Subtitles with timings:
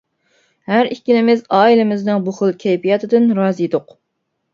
[0.69, 3.95] ھەر ئىككىمىز ئائىلىمىزنىڭ بۇ خىل كەيپىياتىدىن رازى ئىدۇق.